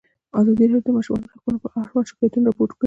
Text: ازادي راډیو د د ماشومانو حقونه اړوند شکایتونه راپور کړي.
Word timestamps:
ازادي 0.39 0.65
راډیو 0.71 0.83
د 0.83 0.85
د 0.93 0.95
ماشومانو 0.97 1.31
حقونه 1.33 1.57
اړوند 1.81 2.09
شکایتونه 2.09 2.45
راپور 2.47 2.67
کړي. 2.69 2.79